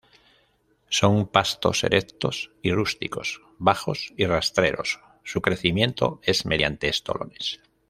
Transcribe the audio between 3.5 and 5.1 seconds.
bajos y rastreros,